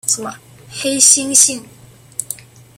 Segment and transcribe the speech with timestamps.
[0.71, 1.61] 黑猩猩。